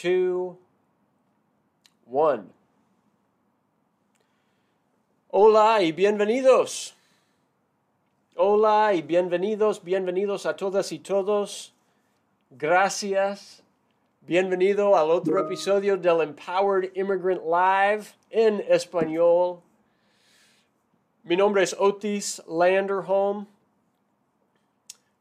[0.00, 0.58] two,
[2.10, 2.50] one.
[5.30, 6.94] Hola y bienvenidos.
[8.36, 11.72] Hola y bienvenidos, bienvenidos a todas y todos.
[12.50, 13.62] Gracias.
[14.22, 19.60] Bienvenido al otro episodio del Empowered Immigrant Live en español.
[21.22, 23.46] Mi nombre es Otis Landerholm.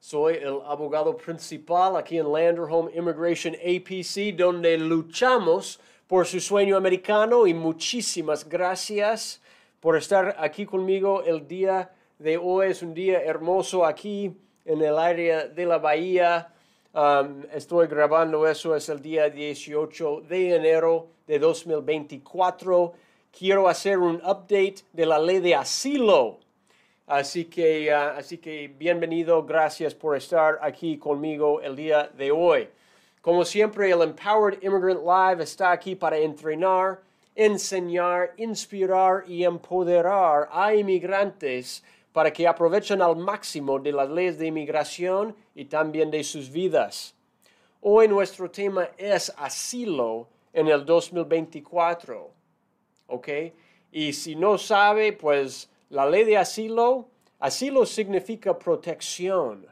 [0.05, 7.48] Soy el abogado principal aquí en Landerholm Immigration APC, donde luchamos por su sueño americano
[7.48, 9.41] y muchísimas gracias
[9.80, 11.89] por estar aquí conmigo el día
[12.20, 12.71] de hoy.
[12.71, 14.35] Es un día hermoso aquí
[14.66, 16.53] en el área de la bahía.
[16.94, 22.91] Um, estoy grabando eso, es el día 18 de enero de 2024.
[23.31, 26.39] Quiero hacer un update de la ley de asilo
[27.05, 32.70] Así que, ah, así que bienvenido, gracias por estar aquí conmigo el día de hoy.
[33.20, 37.02] Como siempre, el Empowered Immigrant Live está aquí para entrenar,
[37.35, 44.47] enseñar, inspirar y empoderar a inmigrantes para que aprovechen al máximo de las leyes de
[44.47, 47.13] inmigración y también de sus vidas.
[47.81, 52.31] Hoy nuestro tema es asilo en el 2024.
[53.08, 53.28] ¿Ok?
[53.91, 57.08] Y si no sabe, pues la ley de asilo,
[57.39, 59.67] asilo significa protección.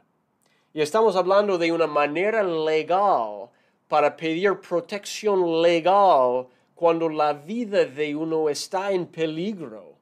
[0.72, 3.50] Y estamos hablando de una manera legal
[3.88, 9.96] para pedir protección legal cuando la vida de uno está en peligro.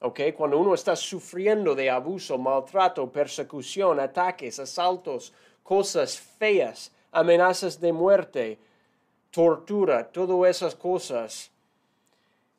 [0.00, 0.20] ¿Ok?
[0.34, 8.58] Cuando uno está sufriendo de abuso, maltrato, persecución, ataques, asaltos, cosas feas, amenazas de muerte,
[9.30, 11.50] tortura, todas esas cosas.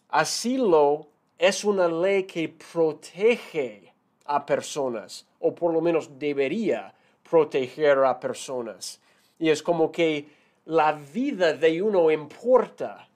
[0.07, 3.93] Asilo es una ley que protege
[4.25, 6.93] a personas, o por lo menos debería
[7.29, 8.99] proteger a personas.
[9.37, 10.27] Y es como que
[10.65, 13.07] la vida de uno importa.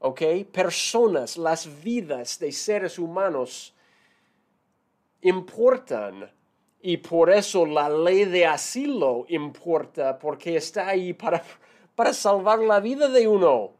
[0.00, 0.22] ¿Ok?
[0.52, 3.74] Personas, las vidas de seres humanos
[5.22, 6.30] importan.
[6.80, 11.42] Y por eso la ley de asilo importa, porque está ahí para,
[11.94, 13.77] para salvar la vida de uno.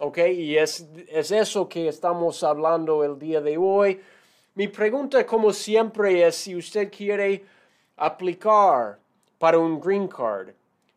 [0.00, 0.18] ¿Ok?
[0.32, 4.00] Y es, es eso que estamos hablando el día de hoy.
[4.54, 7.44] Mi pregunta, como siempre, es si usted quiere
[7.96, 8.98] aplicar
[9.38, 10.48] para un green card,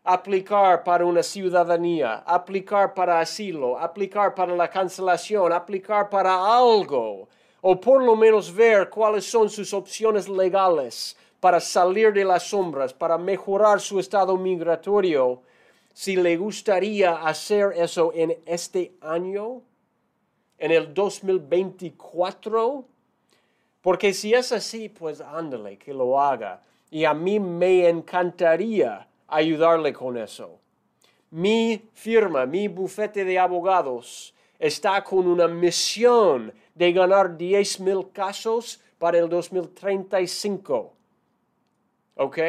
[0.03, 7.27] aplicar para una ciudadanía, aplicar para asilo, aplicar para la cancelación, aplicar para algo,
[7.61, 12.93] o por lo menos ver cuáles son sus opciones legales para salir de las sombras,
[12.93, 15.41] para mejorar su estado migratorio
[15.93, 19.61] si le gustaría hacer eso en este año,
[20.57, 22.85] en el 2024,
[23.81, 26.61] porque si es así, pues ándale, que lo haga.
[26.89, 30.59] Y a mí me encantaría ayudarle con eso.
[31.29, 38.79] Mi firma, mi bufete de abogados está con una misión de ganar 10 mil casos
[38.97, 40.93] para el 2035.
[42.15, 42.39] ¿Ok?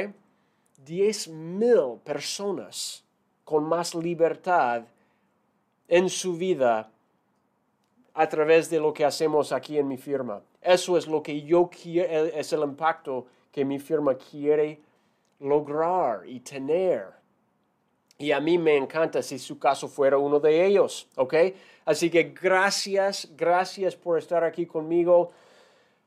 [0.84, 3.03] 10 mil personas
[3.44, 4.84] con más libertad
[5.88, 6.90] en su vida
[8.14, 10.42] a través de lo que hacemos aquí en mi firma.
[10.60, 14.80] Eso es lo que yo quiero, es el impacto que mi firma quiere
[15.40, 17.06] lograr y tener.
[18.16, 21.34] Y a mí me encanta si su caso fuera uno de ellos, ¿ok?
[21.84, 25.32] Así que gracias, gracias por estar aquí conmigo.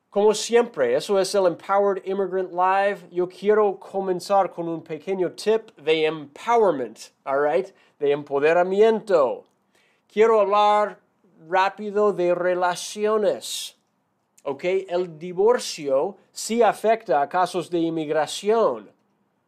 [0.09, 3.09] Como siempre, eso es el Empowered Immigrant Live.
[3.11, 7.67] Yo quiero comenzar con un pequeño tip de empowerment, all right?
[7.99, 9.43] De empoderamiento.
[10.07, 10.99] Quiero hablar
[11.49, 13.75] rápido de relaciones.
[14.43, 14.63] ¿Ok?
[14.63, 18.89] El divorcio sí afecta a casos de inmigración.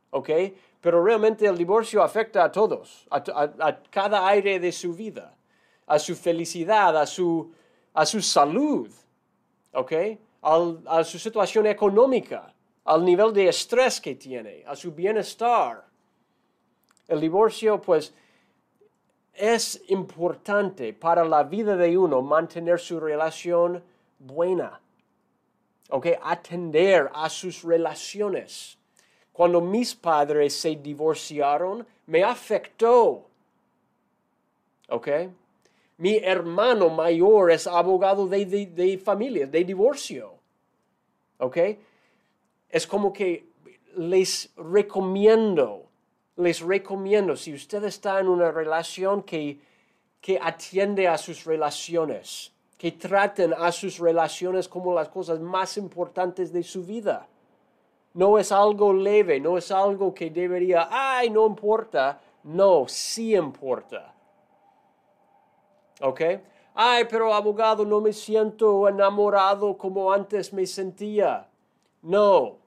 [0.10, 0.30] ¿Ok?
[0.82, 3.24] Pero realmente el divorcio afecta a todos, a,
[3.60, 5.34] a cada aire de su vida,
[5.88, 7.50] a su felicidad, a su,
[7.94, 8.90] a su salud.
[9.72, 9.94] ¿Ok?
[10.42, 12.54] A su situación económica,
[12.86, 15.86] al nivel de estrés que tiene, a su bienestar.
[17.08, 18.14] El divorcio, pues,
[19.34, 23.84] es importante para la vida de uno mantener su relación
[24.20, 24.82] buena.
[25.90, 26.08] ¿Ok?
[26.22, 28.78] Atender a sus relaciones.
[29.32, 33.26] Cuando mis padres se divorciaron, me afectó.
[34.90, 35.08] ¿Ok?
[36.00, 40.34] Mi hermano mayor es abogado de, familia, de divorcio.
[41.40, 41.58] ¿Ok?
[42.70, 43.48] Es como que
[43.98, 45.84] les recomiendo,
[46.38, 49.60] les recomiendo, si usted está en una relación que,
[50.22, 56.54] que atiende a sus relaciones, que traten a sus relaciones como las cosas más importantes
[56.54, 57.28] de su vida.
[58.14, 64.16] No es algo leve, no es algo que debería, ay, no importa, No, sí importa.
[66.00, 66.22] ¿Ok?
[66.74, 71.50] Ay, pero abogado, no me siento enamorado como antes me sentía.
[72.02, 72.58] No.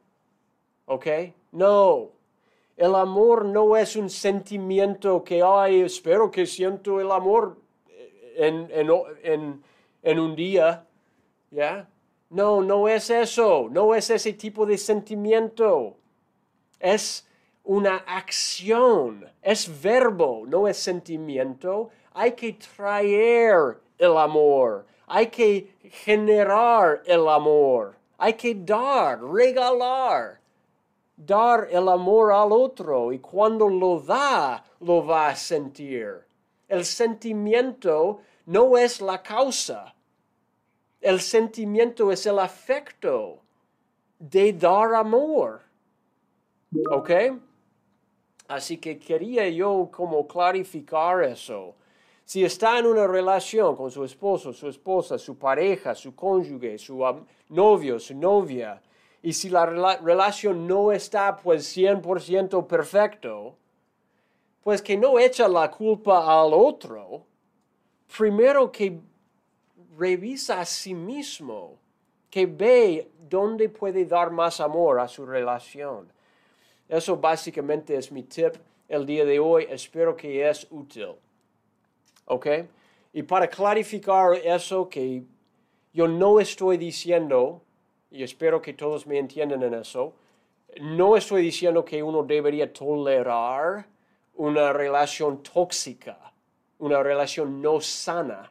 [0.87, 1.07] ¿Ok?
[1.53, 2.11] No.
[2.77, 7.57] El amor no es un sentimiento que, ay, espero que siento el amor
[8.37, 9.63] en, en,
[10.03, 10.87] en un día.
[11.51, 11.89] ¿Ya?
[12.31, 13.69] No, no es eso.
[13.71, 15.97] No es ese tipo de sentimiento.
[16.81, 17.29] Es
[17.65, 19.27] una acción.
[19.43, 21.91] Es verbo, no es sentimiento.
[22.15, 24.87] Hay que traer el amor.
[25.07, 27.97] Hay que generar el amor.
[28.19, 30.41] Hay que dar, regalar.
[31.17, 36.25] Dar el amor al otro y cuando lo da, lo va a sentir.
[36.69, 39.95] El sentimiento no es la causa.
[41.01, 43.41] El sentimiento es el afecto
[44.19, 45.61] de dar amor.
[46.91, 47.11] ¿Ok?
[48.49, 51.75] Así que quería yo como clarificar eso.
[52.33, 57.05] Si está en una relación con su esposo, su esposa, su pareja, su cónyuge, su
[57.51, 58.81] novio, su novia,
[59.23, 63.55] y si la relación no está pues 100% perfecto,
[64.63, 67.23] pues que no echa la culpa al otro,
[68.17, 68.99] primero que
[69.99, 71.77] revisa a sí mismo,
[72.31, 76.11] que ve dónde puede dar más amor a su relación.
[76.89, 78.55] Eso básicamente es mi tip
[78.89, 79.67] el día de hoy.
[79.69, 81.17] Espero que es útil.
[82.27, 82.47] ¿Ok?
[83.13, 85.23] Y para clarificar eso, que
[85.93, 87.63] yo no estoy diciendo,
[88.11, 90.15] y espero que todos me entiendan en eso,
[90.81, 93.87] no estoy diciendo que uno debería tolerar
[94.35, 96.33] una relación tóxica,
[96.79, 98.51] una relación no sana,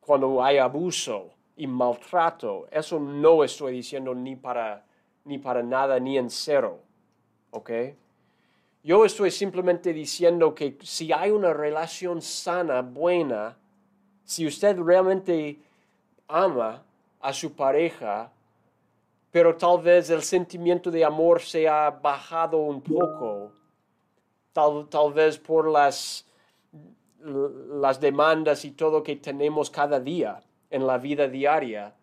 [0.00, 2.66] cuando hay abuso y maltrato.
[2.70, 4.84] Eso no estoy diciendo ni para,
[5.24, 6.80] ni para nada, ni en cero.
[7.50, 7.70] ¿Ok?
[8.84, 13.56] Yo estoy simplemente diciendo que si hay una relación sana, buena,
[14.24, 15.56] si usted realmente
[16.26, 16.82] ama
[17.20, 18.32] a su pareja,
[19.30, 23.52] pero tal vez el sentimiento de amor se ha bajado un poco,
[24.52, 26.26] tal, tal vez por las,
[27.20, 31.94] las demandas y todo que tenemos cada día en la vida diaria,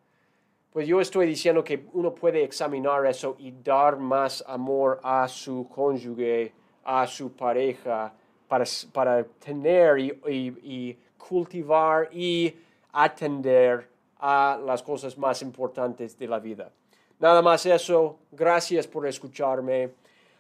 [0.72, 5.68] pues yo estoy diciendo que uno puede examinar eso y dar más amor a su
[5.68, 6.54] cónyuge,
[6.84, 8.14] a su pareja,
[8.48, 12.56] para, para tener y, cultivar y
[12.92, 13.88] atender
[14.20, 16.72] a las cosas más importantes de la vida.
[17.20, 19.92] Nada más eso, gracias por escucharme.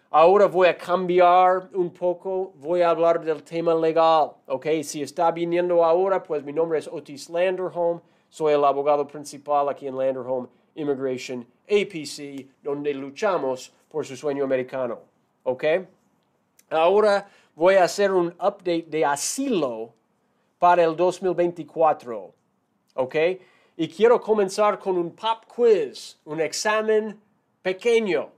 [0.09, 4.65] Ahora voy a cambiar un poco, voy a hablar del tema legal, ¿ok?
[4.81, 9.85] Si está viniendo ahora, pues mi nombre es Otis Landerholm, soy el abogado principal aquí
[9.85, 14.99] en Landerholm Immigration APC, donde luchamos por su sueño americano,
[15.43, 15.63] ¿ok?
[16.69, 19.93] Ahora voy a hacer un update de asilo
[20.57, 22.33] para el 2024.
[22.95, 23.15] ¿Ok?
[23.77, 27.19] Y quiero comenzar con un pop quiz, un examen
[27.61, 28.29] pequeño.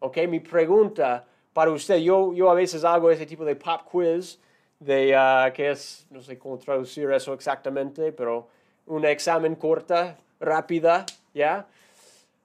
[0.00, 0.18] ¿Ok?
[0.28, 4.38] Mi pregunta para usted, yo, yo a veces hago ese tipo de pop quiz,
[4.78, 8.48] de uh, que es, no sé cómo traducir eso exactamente, pero
[8.86, 11.66] un examen corta, rápida, ¿ya?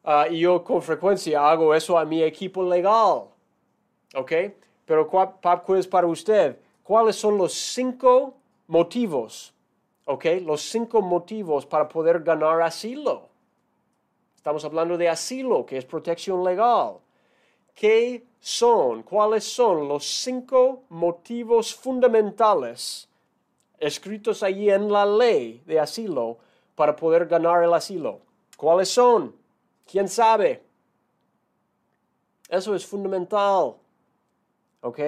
[0.03, 3.25] Uh, y yo con frecuencia hago eso a mi equipo legal.
[4.15, 4.31] ¿Ok?
[4.87, 6.57] Pero pop quiz para usted.
[6.81, 8.35] ¿Cuáles son los cinco
[8.67, 9.53] motivos?
[10.05, 10.25] ¿Ok?
[10.41, 13.27] Los cinco motivos para poder ganar asilo.
[14.37, 16.99] Estamos hablando de asilo, que es protección legal.
[17.75, 19.03] ¿Qué son?
[19.03, 23.09] ¿Cuáles son los cinco motivos fundamentales
[23.77, 26.37] escritos allí en la ley de asilo
[26.75, 28.21] para poder ganar el asilo?
[28.55, 29.35] ¿Cuáles son?
[29.85, 30.63] ¿Quién sabe?
[32.47, 33.75] Eso es fundamental.
[34.81, 34.99] ¿Ok?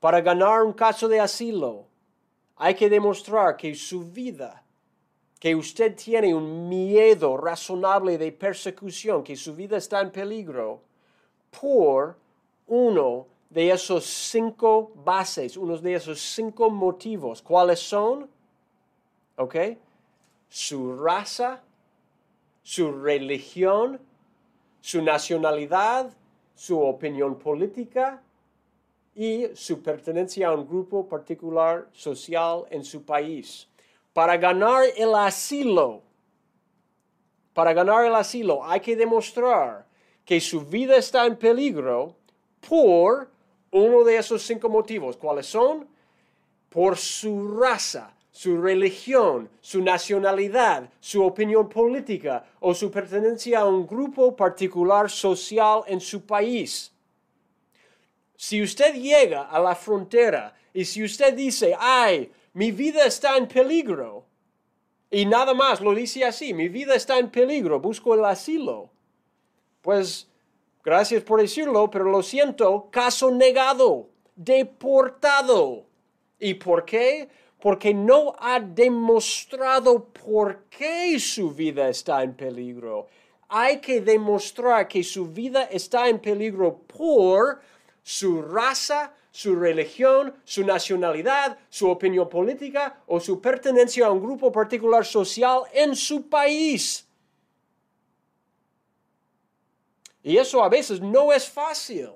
[0.00, 1.86] Para ganar un caso de asilo,
[2.56, 4.62] hay que demostrar que su vida,
[5.38, 10.80] que usted tiene un miedo razonable de persecución, que su vida está en peligro,
[11.60, 12.16] por
[12.66, 17.42] uno de esos cinco bases, uno de esos cinco motivos.
[17.42, 18.28] ¿Cuáles son?
[19.36, 19.56] ¿Ok?
[20.48, 21.62] Su raza,
[22.62, 24.00] su religión,
[24.80, 26.10] su nacionalidad,
[26.54, 28.21] su opinión política,
[29.14, 33.68] y su pertenencia a un grupo particular social en su país.
[34.12, 36.02] Para ganar el asilo,
[37.52, 39.86] para ganar el asilo hay que demostrar
[40.24, 42.14] que su vida está en peligro
[42.68, 43.28] por
[43.70, 45.16] uno de esos cinco motivos.
[45.16, 45.86] ¿Cuáles son?
[46.68, 53.86] Por su raza, su religión, su nacionalidad, su opinión política o su pertenencia a un
[53.86, 56.92] grupo particular social en su país.
[58.42, 63.46] Si usted llega a la frontera Y si usted dice, ay, mi vida está en
[63.46, 64.24] peligro,
[65.12, 68.90] y nada más lo dice así, mi vida está en peligro, busco el asilo,
[69.80, 70.26] pues
[70.82, 75.84] gracias por decirlo, pero lo siento, caso negado, deportado.
[76.40, 77.28] ¿Y por qué?
[77.60, 83.06] Porque no ha demostrado por qué su vida está en peligro.
[83.48, 87.60] Hay que demostrar que su vida está en peligro por
[88.02, 94.52] su raza, su religión, su nacionalidad, su opinión política o su pertenencia a un grupo
[94.52, 97.06] particular social en su país.
[100.22, 102.10] Y eso a veces no es fácil.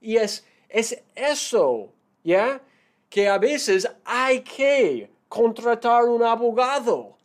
[0.00, 2.60] Y es, es eso, ¿ya?
[3.08, 7.16] Que a veces hay que contratar un abogado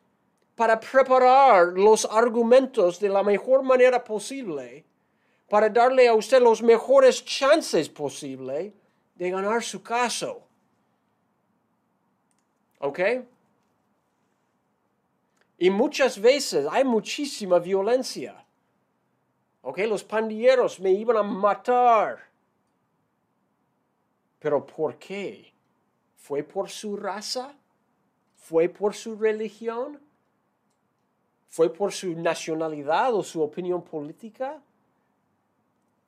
[0.56, 4.86] para preparar los argumentos de la mejor manera posible,
[5.50, 8.74] para darle a usted los mejores chances posible
[9.16, 10.42] de ganar su caso.
[12.80, 13.00] ¿Ok?
[15.58, 18.46] Y muchas veces hay muchísima violencia.
[19.62, 19.80] ¿Ok?
[19.88, 22.26] Los pandilleros me iban a matar.
[24.40, 25.54] ¿Pero por qué?
[26.18, 27.56] ¿Fue por su raza?
[28.36, 30.00] ¿Fue por su religión?
[31.48, 34.62] ¿Fue por su nacionalidad o su opinión política?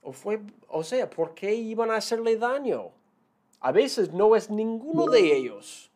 [0.08, 2.92] ¿O fue, o sea, por qué iban a hacerle daño?
[3.60, 5.92] A veces no es ninguno de ellos.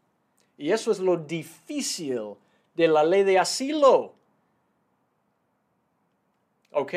[0.58, 2.36] Y eso es lo difícil
[2.76, 4.12] de la ley de asilo.
[6.74, 6.94] ¿Ok?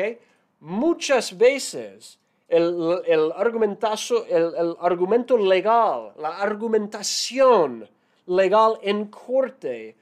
[0.59, 2.19] Muchas veces
[2.49, 7.89] el, el, argumentazo, el, el argumento legal, la argumentación
[8.25, 9.95] legal en corte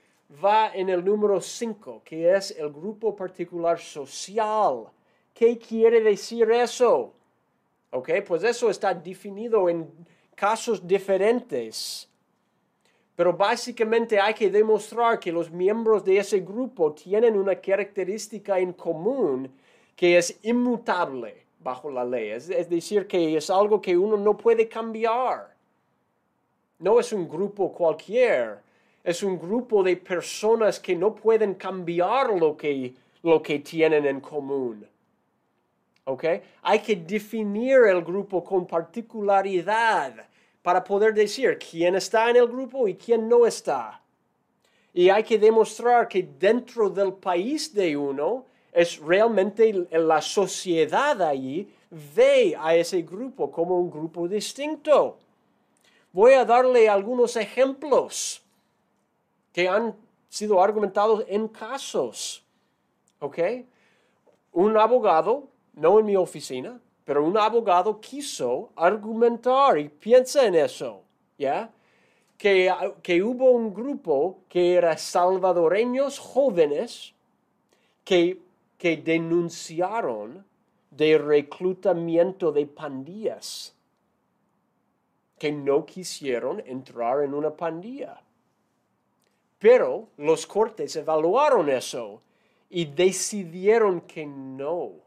[0.44, 4.88] va en el número 5, que es el grupo particular social.
[5.34, 7.12] ¿Qué quiere decir eso?
[7.90, 9.90] Ok, pues eso está definido en
[10.36, 12.08] casos diferentes.
[13.16, 18.72] Pero básicamente hay que demostrar que los miembros de ese grupo tienen una característica en
[18.72, 19.50] común
[19.96, 22.30] que es inmutable bajo la ley.
[22.30, 25.52] Es, es, decir, que es algo que uno no puede cambiar.
[26.78, 28.60] No es un grupo cualquier.
[29.02, 34.20] Es un grupo de personas que no pueden cambiar lo que, lo que tienen en
[34.20, 34.86] común.
[36.04, 36.24] ¿Ok?
[36.62, 40.26] Hay que definir el grupo con particularidad
[40.62, 44.00] para poder decir quién está en el grupo y quién no está.
[44.92, 51.68] Y hay que demostrar que dentro del país de uno es realmente la sociedad allí
[51.90, 55.18] ve a ese grupo como un grupo distinto.
[56.12, 58.42] Voy a darle algunos ejemplos
[59.52, 59.94] que han
[60.28, 62.44] sido argumentados en casos.
[63.20, 63.38] ¿Ok?
[64.52, 71.02] Un abogado no en mi oficina, pero un abogado quiso argumentar y piensa en eso,
[71.38, 71.70] ¿ya?
[72.38, 77.14] Que, que hubo un grupo que era salvadoreños jóvenes
[78.04, 78.40] que,
[78.78, 80.44] que denunciaron
[80.90, 83.74] de reclutamiento de pandillas,
[85.38, 88.20] que no quisieron entrar en una pandilla.
[89.58, 92.20] Pero los cortes evaluaron eso
[92.70, 95.03] y decidieron que no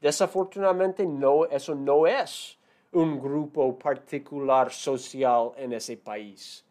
[0.00, 2.58] Desafortunadamente no, eso no es
[2.92, 6.64] un grupo particular social en ese país.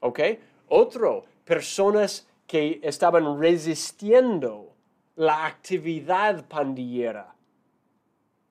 [0.00, 0.20] ¿Ok?
[0.68, 4.72] Otro, personas que estaban resistiendo
[5.16, 7.34] la actividad pandillera.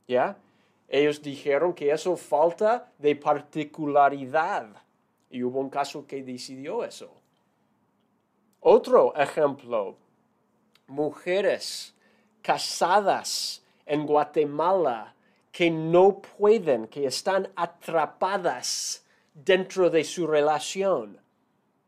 [0.07, 0.37] ¿Ya?
[0.87, 4.67] Ellos dijeron que eso falta de particularidad.
[5.29, 7.11] Y hubo un caso que decidió eso.
[8.59, 9.97] Otro ejemplo,
[10.87, 11.93] mujeres
[12.43, 15.15] casadas en Guatemala
[15.51, 21.19] que no pueden, que están atrapadas dentro de su relación.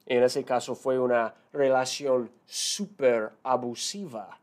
[0.05, 4.39] En ese caso fue una relación súper abusiva.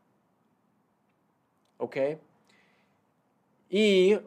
[1.77, 1.97] ¿Ok?
[3.69, 4.17] Y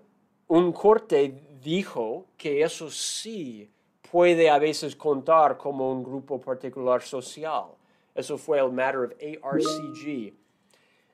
[0.49, 3.71] un corte dijo que eso sí
[4.11, 7.67] puede a veces contar como un grupo particular social.
[8.15, 9.13] Eso fue el matter of
[9.43, 10.33] ARCG.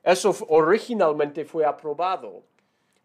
[0.03, 2.43] Eso originalmente fue aprobado,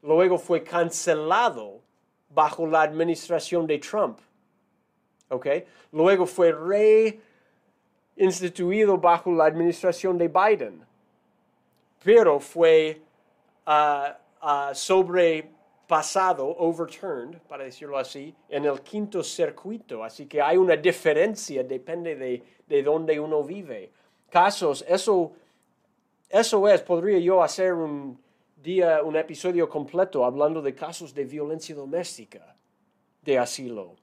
[0.02, 1.80] luego fue cancelado
[2.28, 4.18] bajo la administración de Trump.
[5.30, 5.64] ¿Okay?
[5.92, 6.52] Luego fue
[8.16, 10.84] reinstituido bajo la administración de Biden,
[12.02, 13.00] pero fue
[13.66, 14.10] uh,
[14.44, 20.02] uh, sobrepasado, overturned, para decirlo así, en el quinto circuito.
[20.02, 23.92] Así que hay una diferencia, depende de, de dónde uno vive.
[24.30, 25.32] Casos, eso
[26.28, 28.20] eso es, podría yo hacer un
[28.56, 32.54] día, un episodio completo hablando de casos de violencia doméstica.
[33.22, 33.94] de asilo.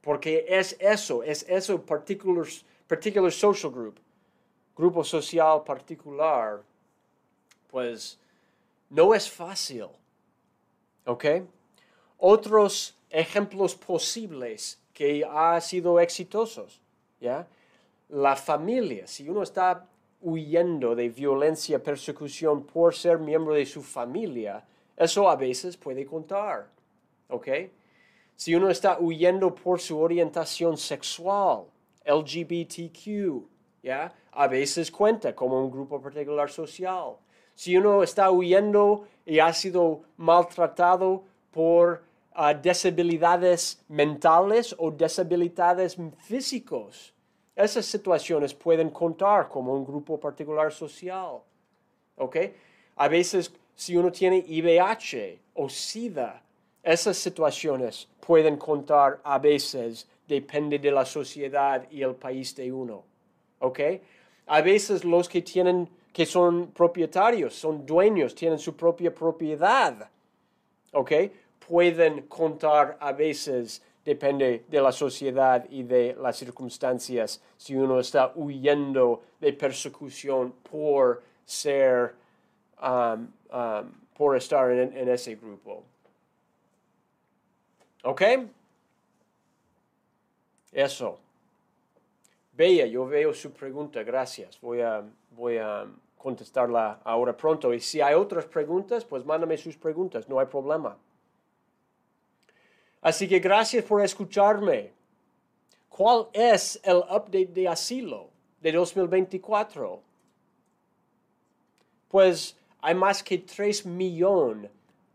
[0.00, 2.46] Porque es eso, es eso, particular,
[2.88, 4.00] particular social group,
[4.76, 6.62] grupo social particular,
[7.70, 8.18] pues
[8.90, 9.86] no es fácil.
[11.06, 11.24] ¿Ok?
[12.18, 16.80] Otros ejemplos posibles que han sido exitosos,
[17.20, 17.46] ¿ya?
[18.08, 19.86] La familia, si uno está
[20.22, 24.64] huyendo de violencia, persecución por ser miembro de su familia,
[24.96, 26.68] eso a veces puede contar,
[27.28, 27.48] ¿ok?
[28.36, 31.64] Si uno está huyendo por su orientación sexual,
[32.04, 33.42] LGBTQ,
[33.82, 34.12] ¿ya?
[34.32, 37.16] A veces cuenta como un grupo particular social.
[37.54, 42.02] Si uno está huyendo y ha sido maltratado por
[42.34, 42.54] uh,
[43.88, 47.12] mentales o disabilidades físicos,
[47.54, 51.40] esas situaciones pueden contar como un grupo particular social.
[52.16, 52.36] ¿Ok?
[52.96, 56.42] A veces, si uno tiene IVH o SIDA,
[56.82, 63.04] esas situaciones pueden contar a veces, depende de la sociedad y el país de uno.
[63.60, 63.80] ¿Ok?
[64.46, 70.08] A veces los que tienen, que son propietarios, son dueños, tienen su propia propiedad.
[70.92, 71.12] ¿Ok?
[71.66, 78.32] Pueden contar a veces depende de la sociedad y de las circunstancias si uno está
[78.34, 82.14] huyendo de persecución por ser,
[82.82, 85.84] um, um, por estar en, ese grupo.
[88.04, 88.22] ¿Ok?
[90.72, 91.18] Eso.
[92.52, 94.60] Bella, yo veo su pregunta, gracias.
[94.60, 95.86] Voy a, voy a
[96.18, 97.72] contestarla ahora pronto.
[97.72, 100.96] Y si hay otras preguntas, pues mándame sus preguntas, no hay problema.
[103.02, 104.92] Así que gracias por escucharme.
[105.88, 108.30] ¿Cuál es el update de asilo
[108.60, 110.00] de 2024?
[112.08, 114.70] Pues hay más que 3 millones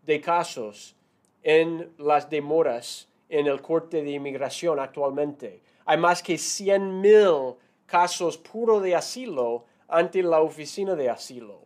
[0.06, 0.96] de casos
[1.42, 5.62] en las demoras en el corte de inmigración actualmente.
[5.86, 11.62] Hay más que 100 mil casos puros de asilo ante la oficina de asilo.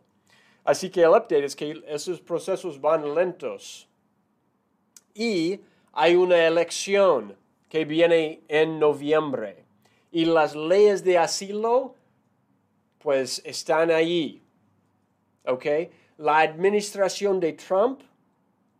[0.64, 3.88] Así que el update es que esos procesos van lentos.
[5.14, 5.60] Y
[5.92, 7.36] hay una elección
[7.68, 9.64] que viene en noviembre
[10.10, 11.94] y las leyes de asilo
[12.98, 14.42] pues están ahí.
[15.44, 15.66] ¿Ok?
[16.18, 18.00] La administración de Trump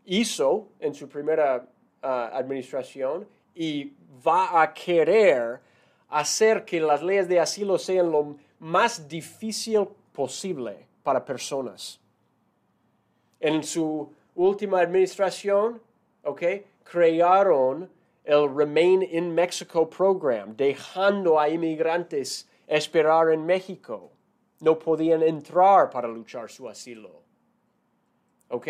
[0.05, 1.67] hizo en su primera
[2.03, 3.93] ah, administración y
[4.27, 5.61] va a querer
[6.09, 11.99] hacer que las leyes de asilo sean lo más difícil posible para personas.
[13.41, 15.81] En su última administración,
[16.23, 16.43] ¿ok?
[16.85, 17.91] Crearon
[18.25, 24.13] el Remain in Mexico Program, dejando a inmigrantes esperar en México.
[24.61, 27.23] No podían entrar para luchar su asilo.
[28.49, 28.69] ¿Ok?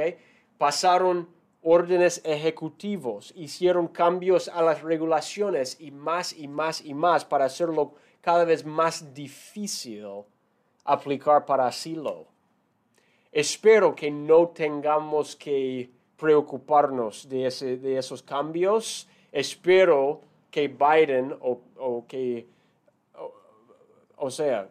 [0.57, 1.29] Pasaron
[1.63, 7.95] órdenes ejecutivos, hicieron cambios a las regulaciones y más y más y más para hacerlo
[8.21, 10.07] cada vez más difícil
[10.85, 12.27] aplicar para asilo.
[13.31, 15.91] Espero que no tengamos que
[16.23, 19.09] preocuparnos de, ese, de esos cambios.
[19.33, 20.21] Espero
[20.53, 22.47] que Biden o, que,
[24.17, 24.69] o, sea,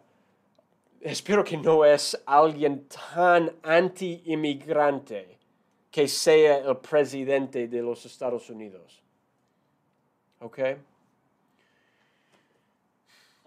[1.02, 5.36] espero que no es alguien tan anti-inmigrante
[5.90, 9.02] que sea el presidente de los Estados Unidos.
[10.40, 10.58] ¿Ok?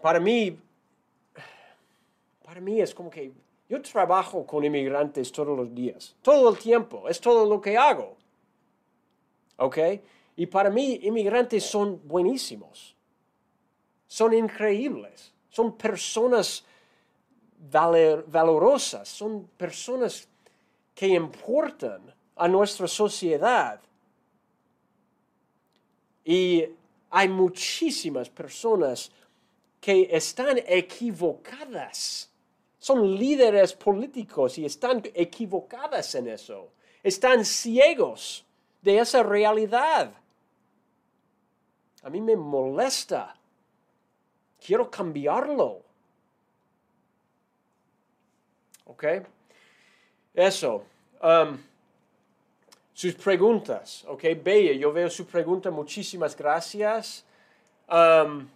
[0.00, 0.56] Para mí,
[2.44, 3.32] para mí es como que
[3.68, 8.16] yo trabajo con inmigrantes todos los días, todo el tiempo, es todo lo que hago.
[9.56, 9.78] ¿Ok?
[10.36, 12.94] Y para mí, inmigrantes son buenísimos,
[14.06, 16.64] son increíbles, son personas
[17.58, 20.28] valorosas, son personas
[20.94, 23.80] que importan a nuestra sociedad.
[26.24, 26.64] Y
[27.10, 29.10] hay muchísimas personas
[29.80, 32.30] que están equivocadas
[32.86, 36.70] son líderes políticos y están equivocadas en eso.
[37.02, 38.44] Están ciegos
[38.80, 40.12] de esa realidad.
[42.04, 43.34] A mí me molesta.
[44.64, 45.82] Quiero cambiarlo.
[48.84, 49.04] ¿Ok?
[50.32, 50.84] Eso.
[51.20, 51.58] Um,
[52.94, 54.04] sus preguntas.
[54.06, 54.22] ¿Ok?
[54.44, 55.72] Bella, yo veo su pregunta.
[55.72, 57.24] Muchísimas gracias.
[57.88, 58.46] Um,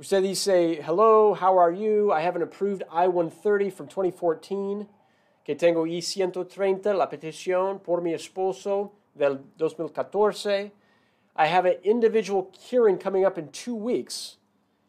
[0.00, 2.10] Usted dice, hello, how are you?
[2.10, 4.88] I have an approved I-130 from 2014,
[5.44, 10.72] que tengo I-130, la petición por mi esposo del 2014.
[11.36, 14.38] I have an individual hearing coming up in two weeks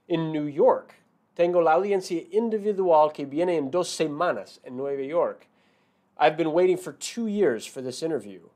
[0.08, 0.96] in New York.
[1.36, 5.48] Tengo la audiencia individual que viene en dos semanas en Nueva York.
[6.18, 8.50] I've been waiting for two years for this interview.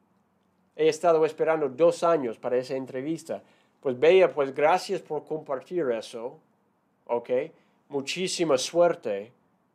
[0.80, 3.44] he estado esperando dos años para esa entrevista.
[3.82, 6.38] Pues Bella, pues gracias por compartir eso,
[7.06, 7.30] ¿ok?
[7.88, 9.32] Muchísima suerte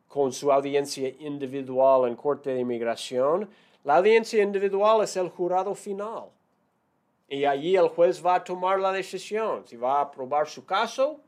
[0.07, 3.49] con su audiencia individual en Corte de Inmigración.
[3.83, 6.25] La audiencia individual es el jurado final.
[7.27, 11.19] Y allí el juez va a tomar la decisión, si va a aprobar su caso,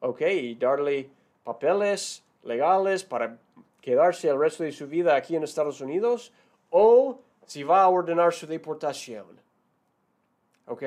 [0.00, 0.20] ¿ok?
[0.22, 1.08] Y darle
[1.44, 3.38] papeles legales para
[3.80, 6.32] quedarse el resto de su vida aquí en Estados Unidos,
[6.70, 9.26] o si va a ordenar su deportación.
[10.66, 10.82] ¿Ok?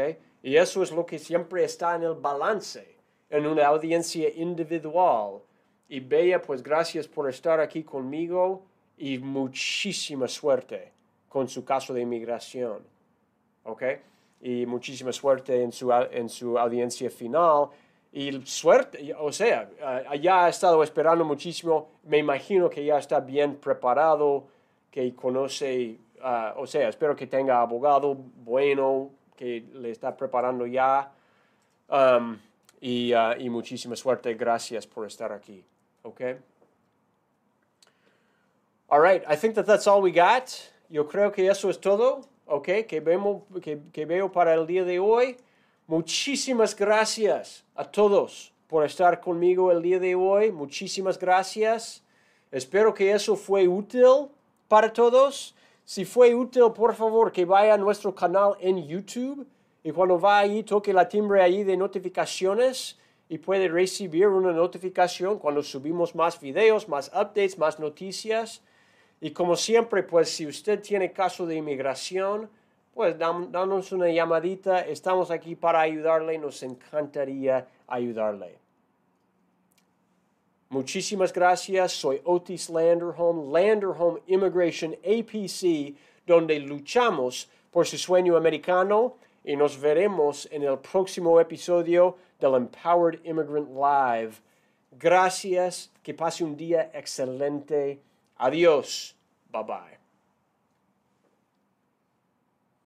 [0.47, 2.95] Y eso es lo que siempre está en el balance,
[3.29, 5.41] en una audiencia individual.
[5.89, 8.63] Y Bella, pues gracias por estar aquí conmigo
[8.97, 10.93] y muchísima suerte
[11.27, 12.77] con su caso de inmigración.
[13.65, 13.83] ¿Ok?
[14.39, 17.67] Y muchísima suerte en su, en su audiencia final.
[18.13, 19.69] Y suerte, o sea,
[20.15, 21.89] ya ha estado esperando muchísimo.
[22.05, 24.45] Me imagino que ya está bien preparado,
[24.91, 31.11] que conoce Ah, o sea, espero que tenga abogado bueno, que le está preparando ya.
[31.87, 32.37] Um,
[32.81, 34.33] y, uh, y, muchísima suerte.
[34.33, 35.63] Gracias por estar aquí.
[36.03, 36.35] Okay?
[38.89, 40.49] All right, I think that that's all we got.
[40.89, 42.27] Yo creo que eso es todo.
[42.49, 45.37] Okay, que, vemos, que, que veo para el día de hoy.
[45.85, 50.51] Muchísimas gracias a todos por estar conmigo el día de hoy.
[50.51, 52.03] Muchísimas gracias.
[52.51, 54.29] Espero que eso fue útil
[54.67, 55.53] para todos.
[55.89, 59.47] Si fue útil, por favor, que vaya a nuestro canal en YouTube
[59.81, 65.39] y cuando va ahí, toque la timbre ahí de notificaciones y puede recibir una notificación
[65.39, 68.61] cuando subimos más videos, más updates, más noticias.
[69.21, 72.49] Y como siempre, pues si usted tiene caso de inmigración,
[72.93, 74.81] pues danos una llamadita.
[74.81, 76.37] Estamos aquí para ayudarle.
[76.37, 78.59] Nos encantaría ayudarle.
[80.69, 81.93] Muchísimas gracias.
[81.93, 90.47] Soy Otis Landerholm, Landerholm Immigration APC, donde luchamos por su sueño americano y nos veremos
[90.51, 94.33] en el próximo episodio del Empowered Immigrant Live.
[94.91, 98.01] Gracias, que pase un día excelente.
[98.37, 99.15] Adiós.
[99.51, 99.96] Bye bye.